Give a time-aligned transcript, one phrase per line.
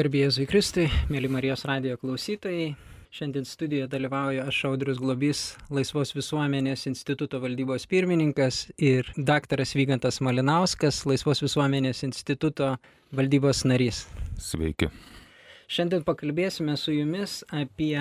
[0.00, 2.70] Garbėjai Kristui, mėly Marijos radijo klausytojai.
[3.12, 11.02] Šiandien studijoje dalyvauju aš Audrius Globys, Laisvos visuomenės instituto valdybos pirmininkas ir daktaras Vygantas Malinauskas,
[11.04, 12.70] Laisvos visuomenės instituto
[13.12, 14.06] valdybos narys.
[14.40, 14.88] Sveiki.
[15.68, 17.98] Šiandien pakalbėsime su jumis apie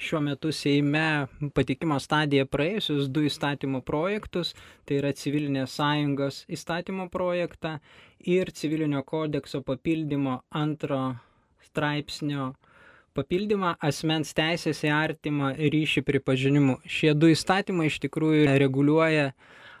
[0.00, 4.54] šiuo metu Seime patikimo stadiją praėjusius du įstatymų projektus,
[4.88, 7.76] tai yra civilinės sąjungos įstatymo projektą
[8.24, 11.02] ir civilinio kodekso papildymo antro
[11.68, 12.54] straipsnio
[13.16, 16.78] papildymą asmens teisės į artimą ryšį pripažinimu.
[16.86, 19.32] Šie du įstatymai iš tikrųjų reguliuoja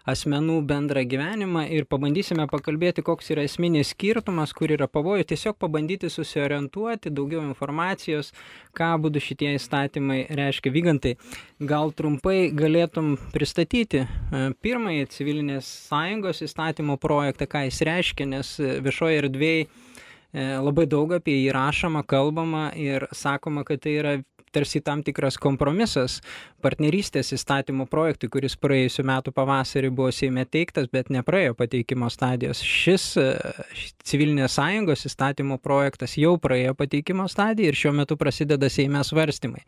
[0.08, 6.10] asmenų bendrą gyvenimą ir pabandysime pakalbėti, koks yra esminis skirtumas, kur yra pavojų, tiesiog pabandyti
[6.12, 8.32] susiorientuoti, daugiau informacijos,
[8.76, 10.72] ką būtų šitie įstatymai reiškia.
[10.74, 11.16] Vygantai,
[11.60, 19.24] gal trumpai galėtum pristatyti e, pirmąjį civilinės sąjungos įstatymo projektą, ką jis reiškia, nes viešoje
[19.24, 19.68] erdvėje
[20.32, 24.12] labai daug apie jį rašoma, kalbama ir sakoma, kad tai yra
[24.52, 26.18] tarsi tam tikras kompromisas
[26.64, 32.60] partnerystės įstatymo projektui, kuris praėjusiu metu pavasarį buvo Seime teiktas, bet nepraėjo pateikimo stadijos.
[32.66, 33.26] Šis e,
[34.04, 39.64] civilinės sąjungos įstatymo projektas jau praėjo pateikimo stadiją ir šiuo metu prasideda Seime svarstymai.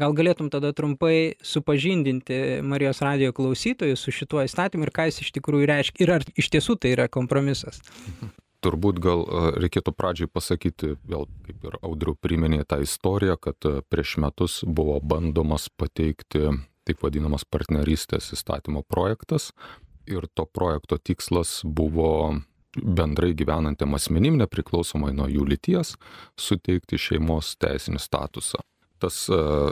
[0.00, 5.34] Gal galėtum tada trumpai supažindinti Marijos radio klausytojus su šituo įstatymu ir ką jis iš
[5.38, 7.80] tikrųjų reiškia ir ar iš tiesų tai yra kompromisas.
[8.64, 9.24] turbūt gal
[9.60, 15.68] reikėtų pradžiai pasakyti, vėl kaip ir audriu priminė tą istoriją, kad prieš metus buvo bandomas
[15.68, 19.52] pateikti taip vadinamas partnerystės įstatymo projektas
[20.10, 22.40] ir to projekto tikslas buvo
[22.74, 25.94] bendrai gyvenantiem asmenim, nepriklausomai nuo jų lyties,
[26.36, 28.60] suteikti šeimos teisinį statusą.
[29.02, 29.24] Tas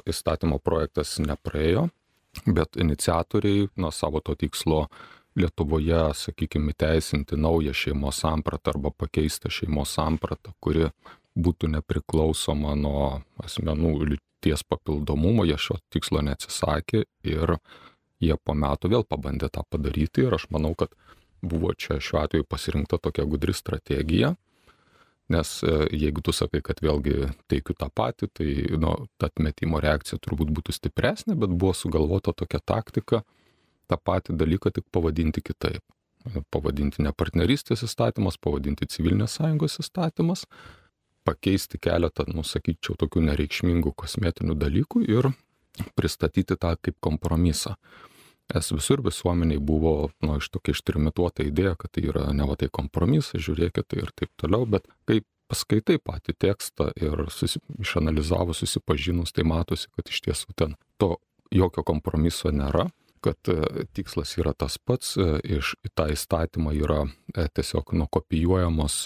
[0.09, 1.89] įstatymo projektas nepraėjo,
[2.47, 4.87] bet iniciatoriai nuo savo to tikslo
[5.39, 10.91] Lietuvoje, sakykime, įteisinti naują šeimos sampratą arba pakeisti šeimos sampratą, kuri
[11.33, 17.57] būtų nepriklausoma nuo asmenų lyties papildomumo, jie šio tikslo neatsisakė ir
[18.23, 20.93] jie po metų vėl pabandė tą padaryti ir aš manau, kad
[21.43, 24.35] buvo čia šiuo atveju pasirinkta tokia gudri strategija,
[25.33, 28.49] nes e, jeigu tu sakai, kad vėlgi teikiu tą patį, tai
[28.79, 33.23] nu, ta atmetimo reakcija turbūt būtų stipresnė, bet buvo sugalvota tokia taktika,
[33.93, 35.85] tą patį dalyką tik pavadinti kitaip.
[36.55, 40.47] Pavadinti ne partnerystės įstatymas, pavadinti civilinės sąjungos įstatymas,
[41.27, 45.33] pakeisti keletą, nusakyčiau, tokių nereikšmingų kosmetinių dalykų ir
[45.99, 47.77] pristatyti tą kaip kompromisą.
[48.53, 52.69] Es visur visuomeniai buvo nu, iš tokia ištrimituota idėja, kad tai yra ne va tai
[52.69, 59.33] kompromisas, žiūrėkit tai ir taip toliau, bet kai paskaitai patį tekstą ir susi, išanalizavus, susipažinus,
[59.33, 61.17] tai matosi, kad iš tiesų ten to
[61.55, 62.89] jokio kompromiso nėra
[63.23, 68.97] kad e, tikslas yra tas pats, e, iš tą įstatymą yra e, tiesiog nukopijuojamos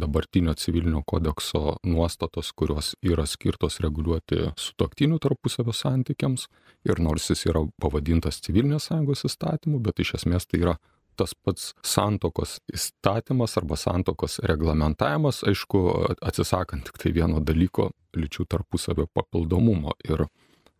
[0.00, 6.48] dabartinio civilinio kodekso nuostatos, kurios yra skirtos reguliuoti sutoktinių tarpusavio santykiams.
[6.88, 10.78] Ir nors jis yra pavadintas civilinės sąjungos įstatymu, bet iš esmės tai yra
[11.18, 15.80] tas pats santokos įstatymas arba santokos reglamentavimas, aišku,
[16.22, 17.90] atsisakant tik tai vieno dalyko-
[18.20, 19.96] lyčių tarpusavio papildomumo.
[20.06, 20.28] Ir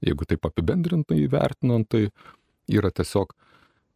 [0.05, 2.09] jeigu taip apibendrintai įvertinant, tai
[2.69, 3.35] yra tiesiog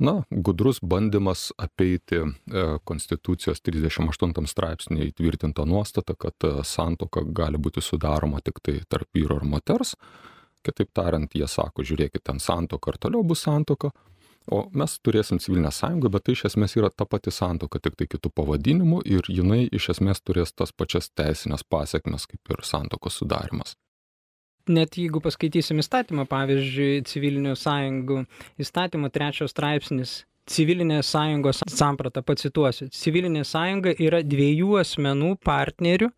[0.03, 2.27] na gudrus bandymas apeiti e,
[2.85, 9.39] konstitucijos trisdešim aštuntam straipsnyje įtvirtintą nuostatą kad e, santuoka gali būti sudaroma tiktai tarp vyro
[9.39, 9.95] ir moters.
[10.63, 13.93] Kitaip tariant jie sako žiūrėkit ten santuoka ir toliau bus santuoka
[14.51, 18.31] o mes turėsim civilinę sąjungą bet tai iš esmės yra ta pati santuoka tiktai kitu
[18.31, 23.77] pavadinimu ir jinai iš esmės turės tas pačias teisines pasekmes kaip ir santuokos sudarymas
[24.71, 28.19] net jeigu paskaitysim įstatymą, pavyzdžiui, civilinių sąjungų
[28.63, 36.11] įstatymo trečios straipsnis, civilinės sąjungos samprata, pacituosiu, civilinė sąjunga yra dviejų asmenų partnerių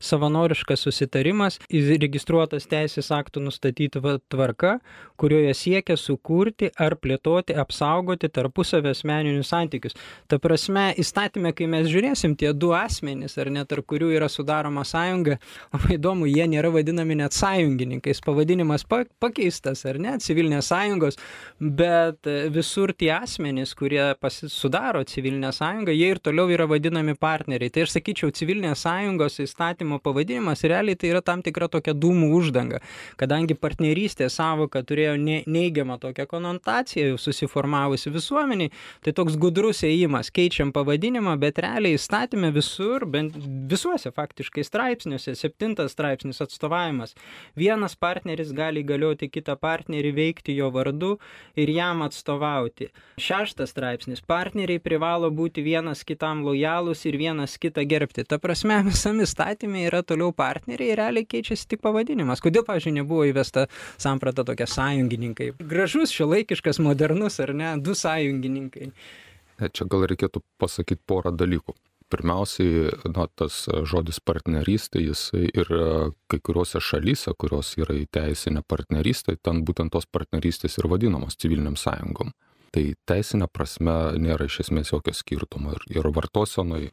[0.00, 4.00] savanoriškas susitarimas įregistruotas teisės aktų nustatyta
[4.30, 4.78] tvarka,
[5.18, 9.96] kurioje siekia sukurti ar plėtoti, apsaugoti tarpusavę asmeninius santykius.
[10.30, 14.84] Ta prasme, įstatymė, kai mes žiūrėsim, tie du asmenys, ar net tarp kurių yra sudaroma
[14.86, 15.38] sąjunga,
[15.74, 18.22] labai įdomu, jie nėra vadinami net sąjungininkais.
[18.24, 21.18] Pavadinimas pakeistas, ar ne, civilinės sąjungos,
[21.58, 27.72] bet visur tie asmenys, kurie sudaro civilinę sąjungą, jie ir toliau yra vadinami partneriai.
[27.72, 32.32] Tai aš sakyčiau, civilinės sąjungos įstatymą įstatymo pavadinimas realiai tai yra tam tikra tokia dūmų
[32.36, 32.80] uždanga,
[33.16, 38.70] kadangi partnerystės savoka turėjo ne, neigiamą tokią konotaciją jau susiformavusi visuomeniai,
[39.02, 43.34] tai toks gudrus ėjimas, keičiam pavadinimą, bet realiai įstatymė visur, bent
[43.70, 47.14] visuose faktiškai straipsniuose, septintas straipsnis atstovavimas.
[47.56, 51.16] Vienas partneris gali įgalioti kitą partnerį veikti jo vardu
[51.56, 52.90] ir jam atstovauti.
[53.18, 54.20] Šeštas straipsnis.
[54.20, 58.24] Partneriai privalo būti vienas kitam lojalūs ir vienas kitą gerbti.
[58.28, 62.40] Ta prasme, visam įstatymė įstatyme yra toliau partneriai, realiai keičiasi tik pavadinimas.
[62.40, 65.54] Kodėl, pavyzdžiui, nebuvo įvesta samprata tokia sąjungininkai?
[65.58, 68.92] Gražus, šiuolaikiškas, modernus, ar ne, du sąjungininkai.
[69.58, 71.74] Čia gal reikėtų pasakyti porą dalykų
[72.08, 75.68] pirmiausiai na tas žodis partnerystė jisai ir
[76.32, 82.32] kai kuriose šalyse kurios yra įteisinę partnerystę ten būtent tos partnerystės ir vadinamos civilinėm sąjungom
[82.72, 86.88] tai teisine prasme nėra iš esmės jokio skirtumo ir, ir vartosenoj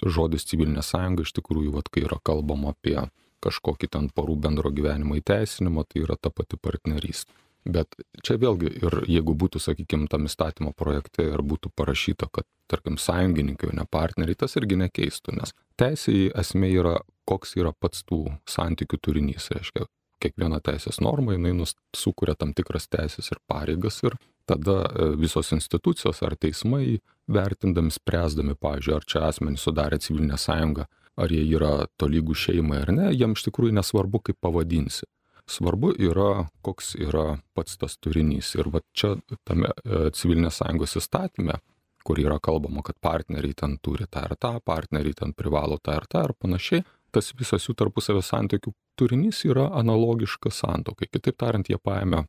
[0.00, 2.98] žodis civilinė sąjunga iš tikrųjų vat kai yra kalbama apie
[3.42, 7.34] kažkokį ten porų bendro gyvenimo įteisinimą tai yra ta pati partnerystė.
[7.62, 7.94] Bet
[8.26, 13.70] čia vėlgi ir jeigu būtų sakykim tam įstatymo projekte ir būtų parašyta kad tarkim sąjungininkai
[13.70, 16.96] o ne partneriai tas irgi nekeistų nes teisėj esmė yra
[17.28, 19.46] koks yra pats tų santykių turinys.
[19.54, 19.86] Reiškia
[20.22, 21.54] kiekviena teisės norma jinai
[21.96, 24.18] sukuria tam tikras teises ir pareigas ir
[24.50, 30.86] tada e, visos institucijos ar teismai vertindami spręsdami pavyzdžiui ar čia asmenys sudarė civilinę sąjungą
[31.22, 35.06] ar jie yra tolygūs šeimai ar ne jiem iš tikrųjų nesvarbu kaip pavadinsi.
[35.50, 38.54] Svarbu yra koks yra pats tas turinys.
[38.54, 41.58] Ir vat čia tame e, civilinės sąjungos įstatyme
[42.06, 46.06] kur yra kalbama kad partneriai ten turi tą ir tą partneriai ten privalo tą ir
[46.10, 51.10] tą ir panašiai tas visas jų tarpusavio santykių turinys yra analogiškas santuokai.
[51.12, 52.24] Kitaip tariant jie paėmė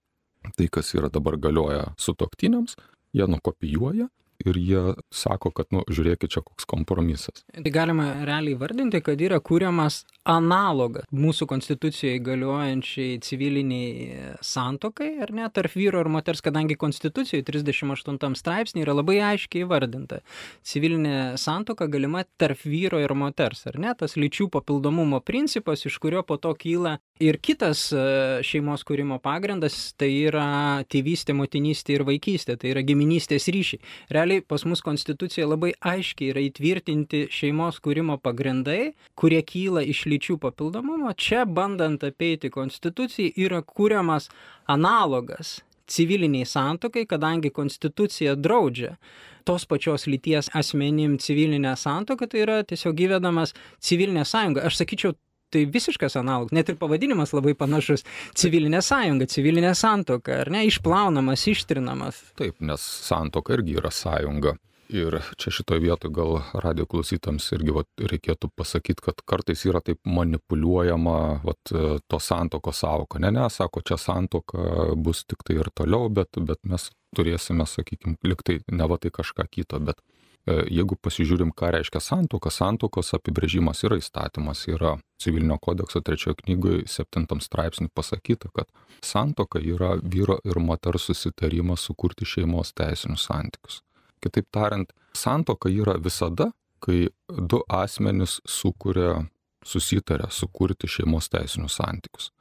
[0.57, 2.75] tai kas yra dabar galioja sutuoktiniams
[3.15, 4.09] jie nukopijuoja
[4.45, 4.81] ir jie
[5.13, 7.45] sako, kad, nu, žiūrėkit, čia koks kompromisas.
[7.53, 15.47] Tai galima realiai vardinti, kad yra kūriamas analogas mūsų konstitucijoje galiojančiai civiliniai santokai, ar ne,
[15.53, 20.21] tarp vyro ir moters, kadangi konstitucijoje 38 straipsnė yra labai aiškiai vardinta.
[20.63, 26.23] Civilinė santoka galima tarp vyro ir moters, ar ne, tas lyčių papildomumo principas, iš kurio
[26.23, 28.03] po to kyla ir kitas e,
[28.45, 30.47] šeimos kūrimo pagrindas, tai yra
[30.91, 33.83] tėvystė, motinystė ir vaikystė, tai yra giminystės ryšiai.
[34.13, 40.39] Realiai pas mus konstitucija labai aiškiai yra įtvirtinti šeimos kūrimo pagrindai, kurie kyla iš lyčių
[40.39, 41.11] papildomumo.
[41.17, 44.29] Čia bandant apeiti konstituciją yra kūriamas
[44.69, 48.95] analogas civiliniai santokai, kadangi konstitucija draudžia
[49.43, 53.51] tos pačios lyties asmenim civilinę santoką, tai yra tiesiog gyvedamas
[53.83, 54.63] civilinė sąjunga.
[54.69, 55.15] Aš sakyčiau,
[55.53, 58.05] tai visiškas analogas, net ir pavadinimas labai panašus-
[58.39, 62.23] civilinė sąjunga, civilinė santoka, ar ne, išplaunamas, ištrinamas.
[62.39, 64.57] Taip, nes santoka irgi yra sąjunga.
[64.93, 69.97] Ir čia šitoje vietoje gal radio klausytams irgi vat, reikėtų pasakyti, kad kartais yra taip
[70.05, 71.73] manipuliuojama vat,
[72.05, 73.21] to santoko savoka.
[73.23, 78.19] Ne, ne, sako, čia santoka bus tik tai ir toliau, bet, bet mes turėsime, sakykime,
[78.21, 80.01] liktai ne va tai kažką kito, bet
[80.43, 86.83] E, jeigu pasižiūrim, ką reiškia santoka, santokos apibrėžimas yra įstatymas, yra civilinio kodekso trečiojo knygoje
[86.91, 88.67] septintam straipsnį pasakyta, kad
[88.99, 93.79] santoka yra vyro ir moters susitarimas sukurti šeimos teisinius santykius.
[94.23, 96.51] Kitaip tariant, santoka yra visada,
[96.83, 99.23] kai du asmenys sukuria,
[99.63, 102.31] susitarė sukurti šeimos teisinius santykius.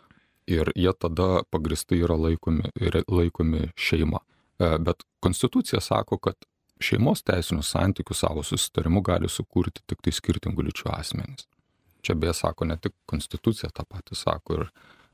[0.51, 2.73] Ir jie tada pagristai yra laikomi,
[3.07, 4.19] laikomi šeima.
[4.59, 6.35] E, bet konstitucija sako, kad
[6.83, 11.47] šeimos teisinius santykius savo susitarimu gali sukurti tik tai skirtingų lyčių asmenys.
[12.03, 14.65] Čia beje sako ne tik konstitucija, tą patį sako ir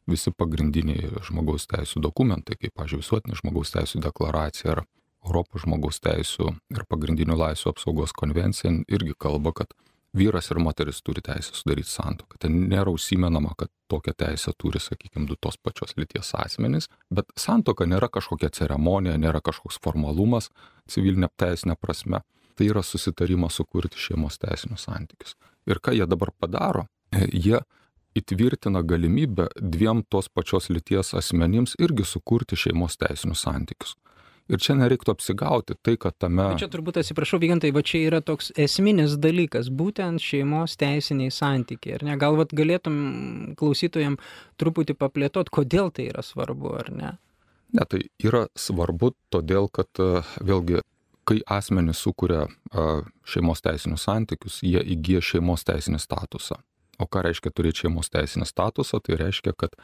[0.08, 4.84] visi pagrindiniai žmogaus teisų dokumentai, kaip, pažiūrėjau, visuotinė žmogaus teisų deklaracija ar
[5.26, 9.74] Europos žmogaus teisų ir pagrindinių laisvų apsaugos konvencija irgi kalba, kad
[10.16, 12.38] vyras ir moteris turi teisę sudaryti santuoką.
[12.40, 17.86] Ten nėra užsimenama, kad tokią teisę turi, sakykime, du tos pačios lyties asmenys, bet santuoka
[17.86, 20.50] nėra kažkokia ceremonija, nėra kažkoks formalumas
[20.88, 22.22] civilinė teisinė prasme.
[22.58, 25.36] Tai yra susitarimas sukurti šeimos teisinius santykius.
[25.68, 26.88] Ir ką jie dabar padaro?
[27.30, 27.60] Jie
[28.18, 33.94] įtvirtina galimybę dviem tos pačios lyties asmenims irgi sukurti šeimos teisinius santykius.
[34.48, 36.46] Ir čia nereiktų apsigauti tai, kad tame...
[36.54, 41.98] Bet čia turbūt atsiprašau, Vygantai, va čia yra toks esminis dalykas, būtent šeimos teisiniai santykiai.
[41.98, 42.16] Ar ne?
[42.20, 42.96] Gal vat galėtum
[43.60, 44.16] klausytojam
[44.56, 47.10] truputį paplėtot, kodėl tai yra svarbu, ar ne?
[47.76, 50.00] Ne, tai yra svarbu todėl, kad
[50.40, 50.80] vėlgi,
[51.28, 52.46] kai asmenys sukuria
[53.28, 56.56] šeimos teisinius santykius, jie įgyja šeimos teisinį statusą.
[56.98, 59.02] O ką reiškia turėti šeimos teisinį statusą?
[59.04, 59.76] Tai reiškia, kad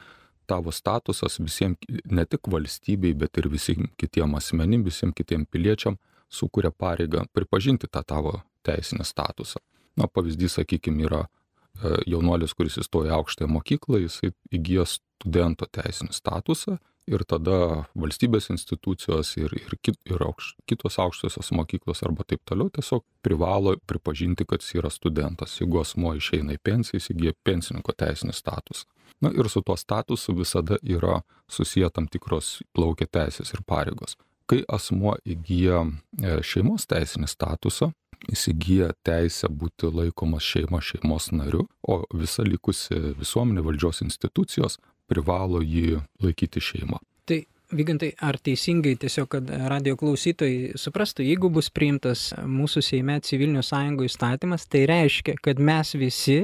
[0.46, 1.76] tavo statusas visiem
[2.10, 5.98] ne tik valstybei, bet ir visiem kitiem asmenim, visiem kitiem piliečiam
[6.30, 9.60] sukuria pareigą pripažinti tą tavo teisinį statusą.
[9.96, 16.78] Na, pavyzdys, sakykime, yra e, jaunuolis, kuris įstoja aukštąją mokyklą, jisai įgyja studento teisinį statusą
[17.10, 22.72] ir tada valstybės institucijos ir, ir, kit, ir aukš, kitos aukštosios mokyklos arba taip toliau
[22.72, 25.58] tiesiog privalo pripažinti, kad jis yra studentas.
[25.60, 28.88] Jeigu asmo išeina į pensiją, jis įgyja pensininko teisinį statusą.
[29.22, 34.16] Na ir su tuo statusu visada yra susiję tam tikros plaukia teisės ir pareigos.
[34.50, 35.84] Kai asmuo įgyja
[36.20, 37.92] e, šeimos teisinį statusą,
[38.32, 44.78] įsigyja teisę būti laikomas šeima šeimos nariu, o visa likusi visuomenė valdžios institucijos
[45.14, 47.00] privalo jį laikyti šeima.
[47.24, 47.44] Tai
[47.74, 54.04] Vygantai, ar teisingai tiesiog, kad radio klausytojai suprastų, jeigu bus priimtas mūsų Seime civilinių sąjungų
[54.06, 56.36] įstatymas, tai reiškia, kad mes visi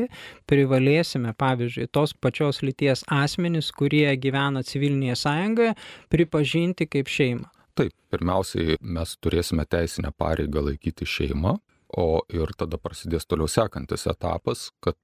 [0.50, 5.76] privalėsime, pavyzdžiui, tos pačios lyties asmenys, kurie gyvena civilinėje sąjungoje,
[6.10, 7.46] pripažinti kaip šeimą.
[7.78, 11.58] Taip, pirmiausiai mes turėsime teisinę pareigą laikyti šeimą,
[12.00, 14.98] o ir tada prasidės toliau sekantis etapas, kad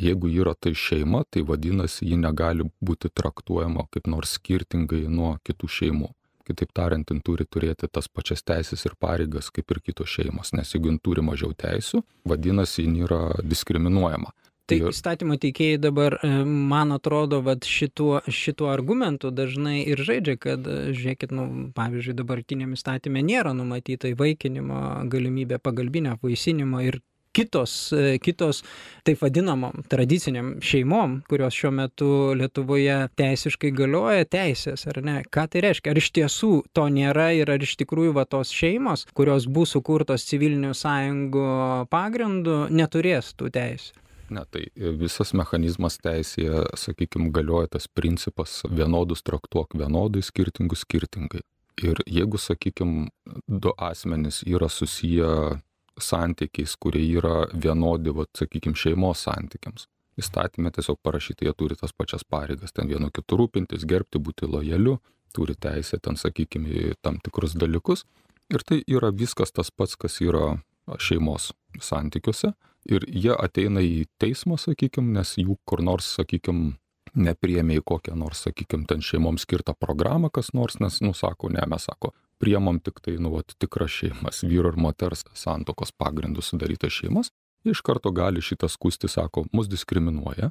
[0.00, 5.70] jeigu yra tai šeima, tai vadinasi, ji negali būti traktuojama kaip nors skirtingai nuo kitų
[5.78, 6.12] šeimų.
[6.48, 10.74] Kitaip tariant, jin turi turėti tas pačias teisės ir pareigas kaip ir kitos šeimos, nes
[10.74, 14.32] jeigu jin turi mažiau teisų, vadinasi, jin yra diskriminuojama.
[14.70, 20.66] Tai įstatymo teikėjai dabar, e, man atrodo, vat šituo, šituo argumentu dažnai ir žaidžia, kad,
[20.66, 21.46] e, žiūrėkit, nu,
[21.76, 27.00] pavyzdžiui, dabartiniam įstatymė nėra numatyta įvaikinimo galimybė pagalbinio apvaisinimo ir
[27.32, 28.62] kitos, e, kitos
[29.06, 35.16] taip vadinamom tradiciniam šeimom, kurios šiuo metu Lietuvoje teisiškai galioja teisės, ar ne?
[35.32, 35.92] Ką tai reiškia?
[35.92, 40.28] Ar iš tiesų to nėra ir ar iš tikrųjų va tos šeimos, kurios bus sukurtos
[40.28, 41.48] civilinių sąjungų
[41.92, 43.98] pagrindu, neturės tų teisų?
[44.32, 44.62] Ne, tai
[44.96, 51.42] visas mechanizmas teisėje, sakykime, galioja tas principas vienodus traktuok vienodai, skirtingus skirtingai.
[51.82, 53.10] Ir jeigu, sakykime,
[53.48, 55.58] du asmenys yra susiję
[56.00, 59.88] santykiais, kurie yra vienodi, va, sakykime, šeimos santykiams.
[60.20, 64.98] Įstatymė tiesiog parašyti, jie turi tas pačias pareigas, ten vienu kitu rūpintis, gerbti, būti lojaliu,
[65.32, 68.04] turi teisę ten, sakykime, tam tikrus dalykus.
[68.52, 70.58] Ir tai yra viskas tas pats, kas yra
[71.00, 72.52] šeimos santykiuose.
[72.92, 76.74] Ir jie ateina į teismą, sakykime, nes jų kur nors, sakykime,
[77.14, 81.86] nepriemė į kokią nors, sakykime, ten šeimoms skirtą programą kas nors, nes, nusako, ne, mes
[81.88, 87.30] sako, priemam tik tai, nu, vat, tikras šeimas, vyro ir moters santokos pagrindų sudarytas šeimas,
[87.62, 90.50] iš karto gali šitas skusti, sako, mus diskriminuoja.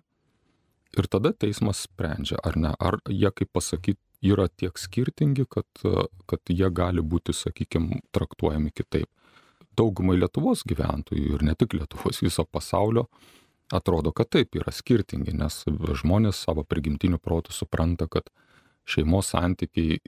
[0.99, 5.67] Ir tada teismas sprendžia, ar ne, ar jie, kaip pasakyti, yra tiek skirtingi, kad,
[6.29, 9.09] kad jie gali būti, sakykime, traktuojami kitaip.
[9.77, 13.07] Daugumai Lietuvos gyventojų ir ne tik Lietuvos, viso pasaulio
[13.71, 15.63] atrodo, kad taip yra skirtingi, nes
[16.03, 18.27] žmonės savo prigimtiniu protu supranta, kad
[18.87, 20.01] šeimos santykiai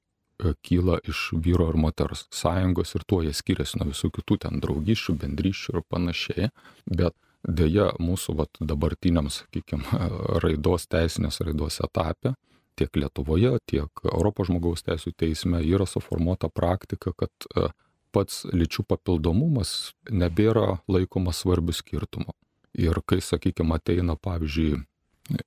[0.65, 5.17] kyla iš vyro ir moters sąjungos ir tuo jie skiriasi nuo visų kitų ten draugysčių,
[5.21, 6.49] bendryščių ir panašiai.
[6.85, 10.07] Bet dėja mūsų vat, dabartiniam, sakykime,
[10.43, 12.35] raidos, teisinės raidos etape
[12.75, 17.69] tiek Lietuvoje, tiek Europos žmogaus teisų teisme yra suformuota praktika, kad e,
[18.13, 22.33] pats lyčių papildomumas nebėra laikomas svarbių skirtumų.
[22.81, 24.81] Ir kai, sakykime, ateina, pavyzdžiui,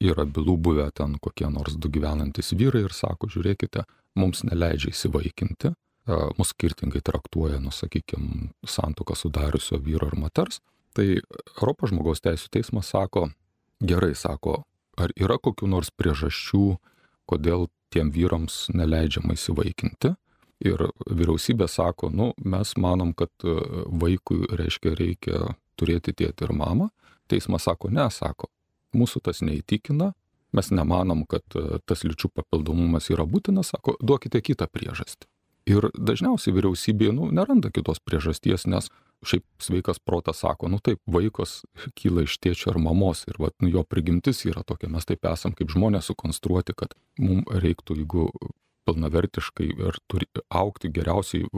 [0.01, 3.83] yra bylų buvę ten kokie nors du gyvenantis vyrai ir sako, žiūrėkite,
[4.17, 5.73] mums neleidžia įsivaikinti,
[6.39, 10.61] mus skirtingai traktuoja, nu, sakykime, santoką sudariusio vyro ir moters,
[10.97, 11.19] tai
[11.59, 13.29] Europos žmogaus teisų teismas sako,
[13.85, 14.63] gerai sako,
[14.97, 16.77] ar yra kokiu nors priežasčių,
[17.29, 20.15] kodėl tiem vyrams neleidžiama įsivaikinti.
[20.65, 25.41] Ir vyriausybė sako, nu, mes manom, kad vaikui, reiškia, reikia
[25.77, 26.89] turėti tėtį ir mamą.
[27.29, 28.49] Teismas sako, ne, sako,
[28.97, 30.15] mūsų tas neįtikina,
[30.53, 35.29] mes nemanom, kad e, tas lyčių papildomumas yra būtinas, sako, duokite kitą priežastį.
[35.67, 38.87] Ir dažniausiai vyriausybė, nu, neranda kitos priežasties, nes
[39.27, 41.65] šiaip sveikas protas sako, nu taip, vaikas
[41.99, 45.57] kyla iš tėčio ar mamos ir vat, nu, jo prigimtis yra tokia, mes taip esam
[45.57, 48.29] kaip žmonės sukonstruoti, kad mums reiktų, jeigu
[48.87, 51.49] pilnavertiškai ir turi aukti geriausiai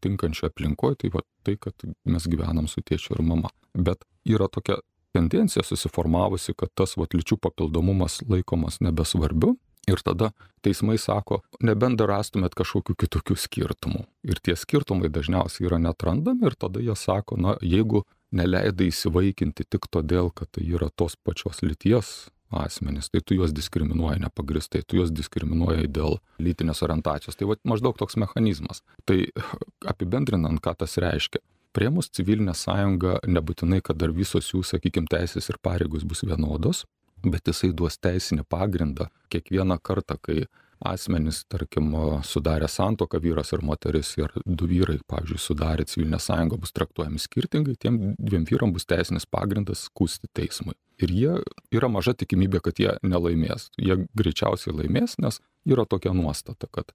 [0.00, 3.52] tinkančioje aplinkoje, tai va tai, kad mes gyvenam su tėčiu ir mama.
[3.76, 4.78] Bet yra tokia
[5.16, 9.56] tendencija susiformavusi, kad tas vat lyčių papildomumas laikomas nebesvarbiu.
[9.88, 14.02] Ir tada teismai sako, nebent dar rastumėt kažkokių kitokių skirtumų.
[14.28, 18.04] Ir tie skirtumai dažniausiai yra netrandami ir tada jie sako, na, jeigu
[18.36, 24.22] neleidai įsivaikinti tik todėl, kad tai yra tos pačios lyties asmenys, tai tu juos diskriminuoji
[24.24, 27.36] nepagristai, tu juos diskriminuoji dėl lytinės orientacijos.
[27.36, 28.82] Tai va maždaug toks mechanizmas.
[29.08, 29.22] Tai
[29.92, 31.40] apibendrinant, ką tas reiškia
[31.78, 36.84] priėmus civilinę sąjungą nebūtinai kad dar visos jų sakykim teisės ir pareigos bus vienodos
[37.24, 40.42] bet jisai duos teisinį pagrindą kiekvieną kartą kai
[40.80, 41.92] asmenys tarkim
[42.22, 47.76] sudarę santuoką vyras ir moteris ir du vyrai pavyzdžiui sudarę civilinę sąjungą bus traktuojami skirtingai
[47.76, 50.76] tiem dviem vyram bus teisinis pagrindas skųsti teismui.
[51.02, 51.34] Ir jie
[51.74, 53.70] yra maža tikimybė kad jie nelaimės.
[53.78, 56.94] Jie greičiausiai laimės nes yra tokia nuostata kad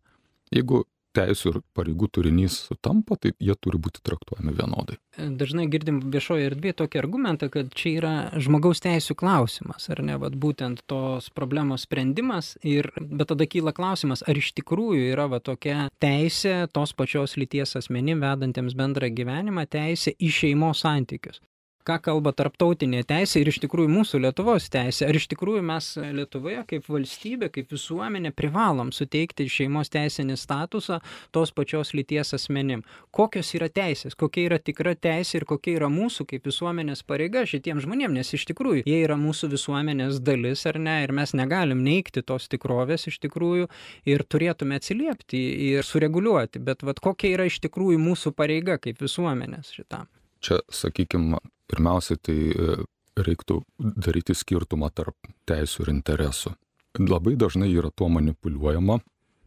[0.52, 0.86] jeigu
[1.16, 4.98] teisų ir pareigų turinys sutampa, tai jie turi būti traktuojami vienodai.
[5.14, 10.34] Dažnai girdim viešoje erdvėje tokį argumentą, kad čia yra žmogaus teisų klausimas, ar ne, vat
[10.34, 15.88] būtent tos problemos sprendimas, ir, bet tada kyla klausimas, ar iš tikrųjų yra va tokia
[16.04, 21.44] teisė tos pačios lyties asmenim vedantiems bendrą gyvenimą, teisė į šeimos santykius
[21.88, 25.08] ką kalba tarptautinė teisė ir iš tikrųjų mūsų Lietuvos teisė.
[25.10, 31.00] Ar iš tikrųjų mes Lietuvoje kaip valstybė, kaip visuomenė privalom suteikti šeimos teisinį statusą
[31.36, 32.84] tos pačios lyties asmenim.
[33.12, 37.86] Kokios yra teisės, kokia yra tikra teisė ir kokia yra mūsų kaip visuomenės pareiga šitiems
[37.86, 41.00] žmonėms, nes iš tikrųjų jie yra mūsų visuomenės dalis ar ne?
[41.04, 43.70] Ir mes negalim neikti tos tikrovės iš tikrųjų
[44.10, 49.74] ir turėtume atsiliepti ir sureguliuoti, bet vat, kokia yra iš tikrųjų mūsų pareiga kaip visuomenės
[49.76, 50.10] šitam?
[50.44, 51.32] Čia sakykim
[51.74, 52.76] pirmiausiai tai e,
[53.18, 55.18] reiktų daryti skirtumą tarp
[55.50, 56.54] teisų ir interesų.
[57.02, 59.00] Labai dažnai yra tuo manipuliuojama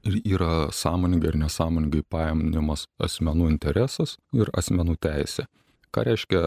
[0.06, 5.46] ir yra sąmoningai ir nesąmoningai paėmimas asmenų interesas ir asmenų teisė.
[5.94, 6.42] Ką reiškia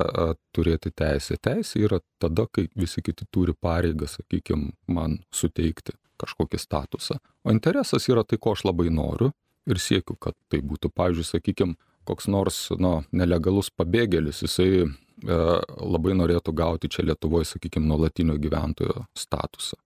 [0.53, 1.39] turėti teisę?
[1.41, 7.17] Teisė yra tada, kai visi kiti turi pareigą, sakykime, man suteikti kažkokį statusą.
[7.47, 9.31] O interesas yra tai, ko aš labai noriu
[9.69, 10.91] ir siekiu, kad tai būtų.
[10.93, 11.77] Pavyzdžiui, sakykime,
[12.09, 14.87] koks nors, na, nelegalus pabėgėlis, jisai e,
[15.77, 19.77] labai norėtų gauti čia Lietuvoje, sakykime, nuolatinio gyventojo statusą.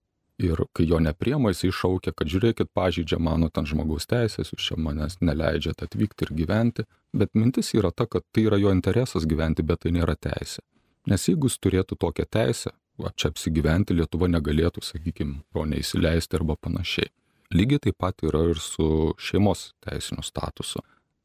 [0.42, 4.78] Ir kai jo nepriema, jisai šaukia, kad žiūrėkit, pažydžia mano ten žmogaus teisės, jūs čia
[4.80, 6.86] manęs neleidžiate atvykti ir gyventi.
[7.14, 10.64] Bet mintis yra ta, kad tai yra jo interesas gyventi, bet tai nėra teisė.
[11.06, 16.56] Nes jeigu jis turėtų tokią teisę, va, čia apsigyventi Lietuva negalėtų, sakykime, jo neįsileisti arba
[16.58, 17.12] panašiai.
[17.54, 20.82] Lygiai taip pat yra ir su šeimos teisiniu statusu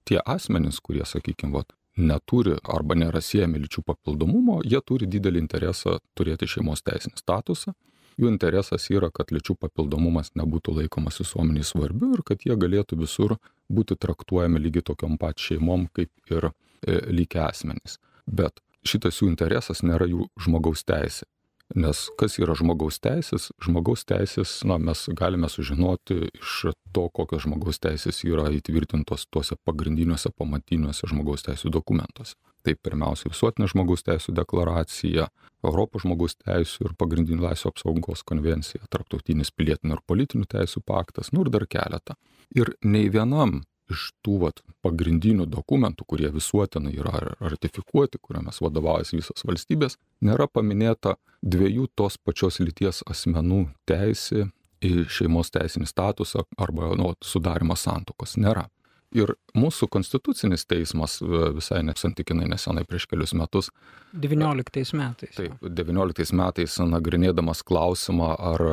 [0.09, 5.97] tie asmenys, kurie, sakykime, vat, neturi arba nėra siejami lyčių papildomumo, jie turi didelį interesą
[6.17, 7.75] turėti šeimos teisinį statusą.
[8.19, 13.37] Jų interesas yra, kad lyčių papildomumas nebūtų laikomas visuomeniai svarbiu ir kad jie galėtų visur
[13.71, 17.95] būti traktuojami lygiai tokiom pat šeimom kaip ir e, lygiai asmenys.
[18.27, 21.29] Bet šitas jų interesas nėra jų žmogaus teisė.
[21.77, 23.51] Nes kas yra žmogaus teisės?
[23.61, 30.31] Žmogaus teisės, na, mes galime sužinoti iš to, kokios žmogaus teisės yra įtvirtintos tuose pagrindiniuose
[30.33, 32.33] pamatiniuose žmogaus teisų dokumentuose.
[32.65, 35.29] Tai pirmiausia visuotinė žmogaus teisų deklaracija,
[35.63, 41.45] Europos žmogaus teisų ir pagrindinių laisvų apsaugos konvencija, Tarptautinis pilietinių ir politinių teisų paktas, nu
[41.45, 42.17] ir dar keletą.
[42.57, 43.59] Ir nei vienam
[43.91, 51.17] iš tų vat pagrindinių dokumentų, kurie visuotinai yra ratifikuoti, kuriamis vadovaujasi visos valstybės, nėra paminėta
[51.41, 54.49] dviejų tos pačios lyties asmenų teisė
[54.83, 58.37] į šeimos teisinį statusą arba nu, sudarimą santokos.
[58.39, 58.69] Nėra.
[59.17, 61.15] Ir mūsų konstitucinis teismas
[61.55, 63.71] visai nesantikinai nesenai prieš kelius metus.
[64.13, 65.33] 19 metais.
[65.33, 68.63] Taip, 19 metais nagrinėdamas klausimą, ar,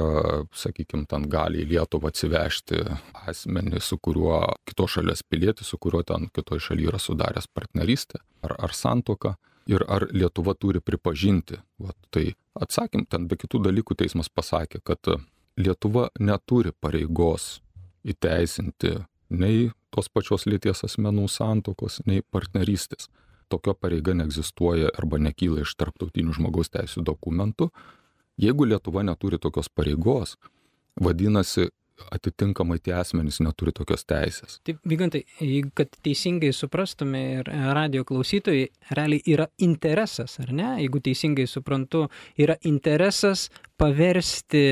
[0.52, 2.82] sakykime, ten gali į Lietuvą atsivežti
[3.24, 8.58] asmenį, su kuriuo kito šalies pilietis, su kuriuo ten kitoje šalyje yra sudaręs partnerystę ar,
[8.68, 9.38] ar santoką.
[9.66, 11.56] Ir ar Lietuva turi pripažinti.
[11.82, 15.16] Vat, tai atsakym, ten be kitų dalykų teismas pasakė, kad
[15.56, 17.56] Lietuva neturi pareigos
[18.06, 18.92] įteisinti
[19.34, 23.08] nei tos pačios lyties asmenų santokos, nei partnerystės.
[23.48, 27.70] Tokio pareiga neegzistuoja arba nekyla iš tarptautinių žmogaus teisų dokumentų.
[28.42, 30.34] Jeigu Lietuva neturi tokios pareigos,
[31.00, 31.70] vadinasi,
[32.12, 34.58] atitinkamai tie asmenys neturi tokios teisės.
[34.66, 35.22] Taip, Vygantai,
[35.78, 40.68] kad teisingai suprastume ir radio klausytojai, realiai yra interesas, ar ne?
[40.82, 42.06] Jeigu teisingai suprantu,
[42.36, 43.48] yra interesas
[43.80, 44.66] paversti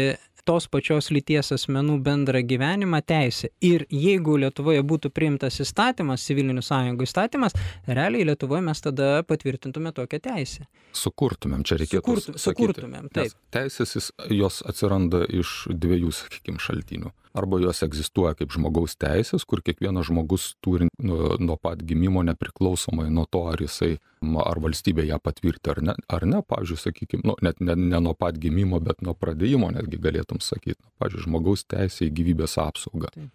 [0.48, 3.50] tos pačios lyties asmenų bendrą gyvenimą teisė.
[3.64, 7.56] Ir jeigu Lietuvoje būtų priimtas įstatymas, civilinių sąjungų įstatymas,
[7.88, 10.68] realiai Lietuvoje mes tada patvirtintume tokią teisę.
[10.94, 12.04] Sukurtumėm, čia reikėtų.
[12.04, 13.34] Sukurtu, sukurtumėm, taip.
[13.54, 20.08] Teisės jos atsiranda iš dviejų, sakykime, šaltinių arba jos egzistuoja kaip žmogaus teisės, kur kiekvienas
[20.08, 23.96] žmogus turi nuo, nuo pat gimimo nepriklausomai nuo to, ar jisai,
[24.44, 28.14] ar valstybė ją patvirti ar ne, ar ne pavyzdžiui, sakykime, nu, net ne, ne nuo
[28.18, 33.10] pat gimimo, bet nuo pradėjimo netgi galėtum sakyti, nu, pavyzdžiui, žmogaus teisė į gyvybės apsaugą.
[33.14, 33.32] Taip.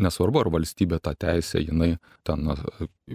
[0.00, 2.46] Nesvarbu, ar valstybė tą teisę jinai ten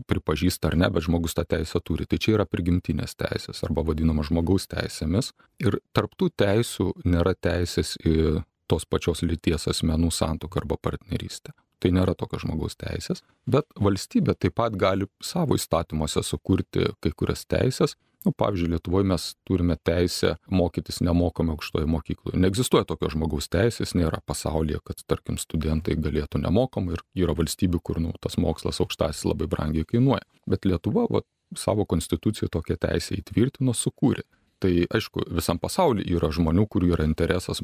[0.10, 2.06] pripažįsta ar ne, bet žmogus tą teisę turi.
[2.06, 5.32] Tai čia yra prigimtinės teisės arba vadinama žmogaus teisėmis.
[5.63, 11.54] Ir tarptų teisių nėra teisės į tos pačios lyties asmenų santuoką arba partnerystę.
[11.84, 17.45] Tai nėra tokios žmogaus teisės, bet valstybė taip pat gali savo įstatymuose sukurti kai kurias
[17.45, 17.97] teisės.
[18.25, 22.39] Nu, pavyzdžiui, Lietuvoje mes turime teisę mokytis nemokamai aukštoje mokykloje.
[22.41, 28.01] Neegzistuoja tokios žmogaus teisės, nėra pasaulyje, kad, tarkim, studentai galėtų nemokamai ir yra valstybių, kur
[28.01, 30.25] nu, tas mokslas aukštasis labai brangiai kainuoja.
[30.49, 31.21] Bet Lietuva va,
[31.54, 34.25] savo konstituciją tokią teisę įtvirtino, sukūrė
[34.63, 37.61] tai aišku visam pasauly yra žmonių kurių yra interesas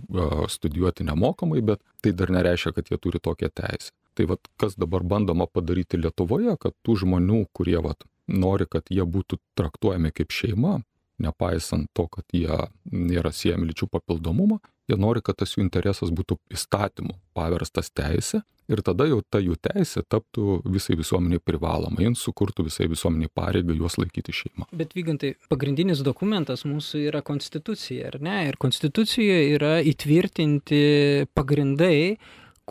[0.56, 3.92] studijuoti nemokamai bet tai dar nereiškia kad jie turi tokią teisę.
[4.18, 9.06] Tai vat, kas dabar bandoma padaryti Lietuvoje, kad tų žmonių, kurie vat, nori, kad jie
[9.08, 10.82] būtų traktuojami kaip šeima,
[11.22, 12.58] nepaisant to, kad jie
[12.92, 14.60] nėra siejami lyčių papildomumo,
[14.92, 19.58] jie nori, kad tas jų interesas būtų įstatymu paverstas teisė ir tada jau ta jų
[19.60, 24.70] teisė taptų visai visuomeniai privaloma, jiems sukurtų visai visuomeniai pareigą juos laikyti šeimą.
[24.76, 28.38] Bet vygantai, pagrindinis dokumentas mūsų yra konstitucija, ar ne?
[28.52, 30.84] Ir konstitucijoje yra įtvirtinti
[31.36, 32.16] pagrindai,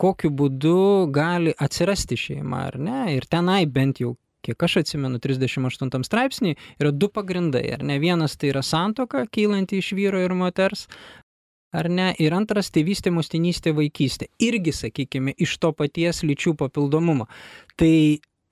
[0.01, 2.99] kokiu būdu gali atsirasti šeima, ar ne?
[3.17, 7.67] Ir tenai bent jau kiek aš atsimenu, 38 straipsnį yra du pagrindai.
[7.75, 10.87] Ar ne vienas tai yra santoka, kylanti iš vyro ir moters,
[11.71, 14.29] ar ne, ir antras tėvystė, motinystė, vaikystė.
[14.43, 17.27] Irgi, sakykime, iš to paties lyčių papildomumo.
[17.79, 17.93] Tai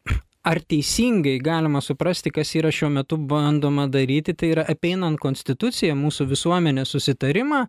[0.49, 6.29] ar teisingai galima suprasti, kas yra šiuo metu bandoma daryti, tai yra apeinant konstituciją, mūsų
[6.32, 7.65] visuomenės susitarimą,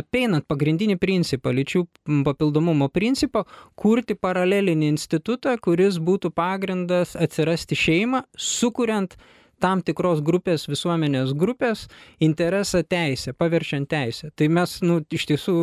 [0.00, 1.84] apeinant pagrindinį principą, lyčių
[2.26, 3.44] papildomumo principą,
[3.76, 9.18] kurti paralelinį institutą, kuris būtų pagrindas atsirasti šeimą, sukuriant
[9.62, 11.86] tam tikros grupės, visuomenės grupės
[12.22, 14.32] interesą teisę, paverčiant teisę.
[14.36, 15.56] Tai mes, nu, iš tiesų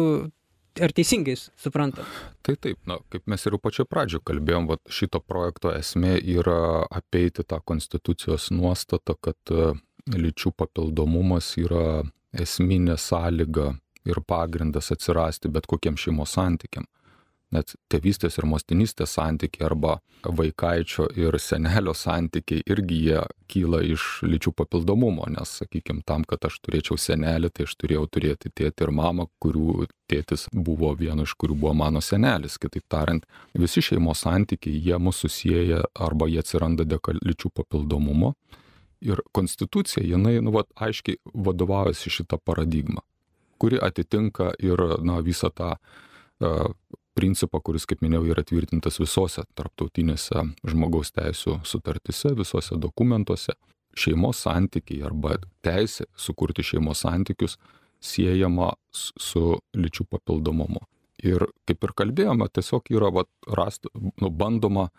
[0.82, 2.08] ar teisingai suprantam?
[2.45, 7.45] Tai taip, na, kaip mes ir pačio pradžio kalbėjom, va, šito projekto esmė yra apeiti
[7.45, 9.71] tą konstitucijos nuostatą, kad e,
[10.17, 12.03] lyčių papildomumas yra
[12.34, 13.75] esminė sąlyga
[14.10, 16.89] ir pagrindas atsirasti bet kokiem šeimos santykiam
[17.53, 24.53] net tėvystės ir motinystės santykiai arba vaikaičio ir senelio santykiai irgi jie kyla iš lyčių
[24.57, 29.27] papildomumo, nes, sakykime, tam, kad aš turėčiau senelį, tai aš turėjau turėti tėtį ir mamą,
[29.43, 32.57] kurių tėtis buvo vienu iš kurių buvo mano senelis.
[32.61, 38.33] Kitaip tariant, visi šeimos santykiai, jie mūsų susijęja arba jie atsiranda dėka lyčių papildomumo.
[39.03, 43.03] Ir konstitucija, jinai, nu, va, aiškiai vadovaujasi šitą paradigmą,
[43.59, 46.69] kuri atitinka ir, na, visą tą uh,
[47.17, 53.56] principą, kuris, kaip minėjau, yra tvirtintas visose tarptautinėse žmogaus teisų sutartise, visose dokumentuose.
[53.97, 57.60] Šeimos santykiai arba teisė sukurti šeimos santykius
[58.04, 60.82] siejama su lyčių papildomumu.
[61.23, 64.89] Ir kaip ir kalbėjome, tiesiog yra vat, rast, nu, bandoma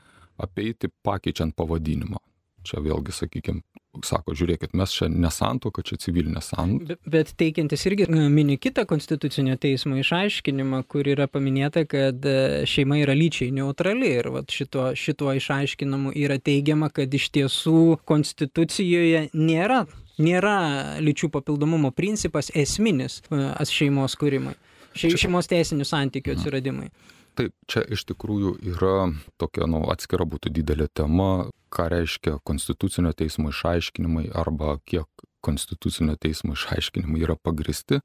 [0.40, 2.22] apeiti pakeičiant pavadinimą
[2.66, 3.62] čia vėlgi sakykim
[4.03, 8.87] sako žiūrėkit mes čia ne santuoka čia civilinė santuoka bet, teikiantis irgi e, mini kitą
[8.90, 14.11] konstitucinio teismo išaiškinimą kur yra paminėta kad e, šeima yra lyčiai neutrali.
[14.18, 19.85] Ir vat šituo šituo išaiškinimu yra teigiama kad iš tiesų konstitucijoje nėra
[20.18, 20.59] nėra
[21.03, 24.55] lyčių papildomumo principas esminis e, šeimos kūrimui.
[24.94, 26.90] Šeimos teisinių santykių atsiradimui
[27.38, 33.50] taip čia iš tikrųjų yra tokia nu atskira būtų didelė tema ką reiškia konstitucinio teismo
[33.52, 38.00] išaiškinimai arba kiek konstitucinio teismo išaiškinimai yra pagristi